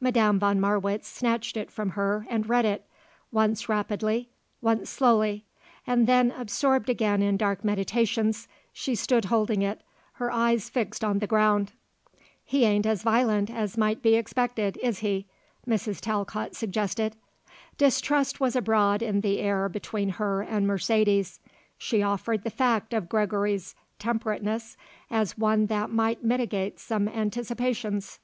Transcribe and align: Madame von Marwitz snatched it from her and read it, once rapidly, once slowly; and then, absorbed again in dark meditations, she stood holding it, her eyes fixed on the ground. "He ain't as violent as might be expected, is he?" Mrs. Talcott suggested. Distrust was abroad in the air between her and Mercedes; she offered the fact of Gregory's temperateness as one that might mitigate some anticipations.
Madame 0.00 0.36
von 0.36 0.58
Marwitz 0.60 1.06
snatched 1.06 1.56
it 1.56 1.70
from 1.70 1.90
her 1.90 2.26
and 2.28 2.48
read 2.48 2.64
it, 2.64 2.84
once 3.30 3.68
rapidly, 3.68 4.28
once 4.60 4.90
slowly; 4.90 5.44
and 5.86 6.08
then, 6.08 6.32
absorbed 6.32 6.90
again 6.90 7.22
in 7.22 7.36
dark 7.36 7.62
meditations, 7.64 8.48
she 8.72 8.96
stood 8.96 9.26
holding 9.26 9.62
it, 9.62 9.80
her 10.14 10.28
eyes 10.32 10.68
fixed 10.68 11.04
on 11.04 11.20
the 11.20 11.26
ground. 11.28 11.70
"He 12.44 12.64
ain't 12.64 12.84
as 12.84 13.04
violent 13.04 13.48
as 13.48 13.78
might 13.78 14.02
be 14.02 14.16
expected, 14.16 14.76
is 14.82 14.98
he?" 14.98 15.28
Mrs. 15.68 16.00
Talcott 16.00 16.56
suggested. 16.56 17.14
Distrust 17.78 18.40
was 18.40 18.56
abroad 18.56 19.02
in 19.02 19.20
the 19.20 19.38
air 19.38 19.68
between 19.68 20.08
her 20.08 20.42
and 20.42 20.66
Mercedes; 20.66 21.38
she 21.78 22.02
offered 22.02 22.42
the 22.42 22.50
fact 22.50 22.92
of 22.92 23.08
Gregory's 23.08 23.76
temperateness 24.00 24.76
as 25.12 25.38
one 25.38 25.66
that 25.66 25.90
might 25.90 26.24
mitigate 26.24 26.80
some 26.80 27.06
anticipations. 27.06 28.18